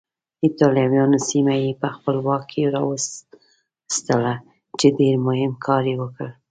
ایټالویانو 0.45 1.17
سیمه 1.29 1.55
یې 1.63 1.71
په 1.81 1.87
خپل 1.95 2.15
واک 2.25 2.43
کې 2.51 2.71
راوستله 2.75 4.33
چې 4.79 4.87
ډېر 4.99 5.13
مهم 5.27 5.53
کار 5.65 5.83
یې 5.89 5.95
وکړ. 6.01 6.29